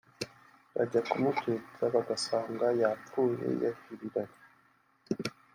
[0.75, 4.39] bajya kumubyutsa bagasanga yapfuye yaviriranye